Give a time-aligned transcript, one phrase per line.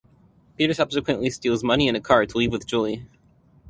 [0.57, 3.05] Peter subsequently steals money and a car to leave with Julie.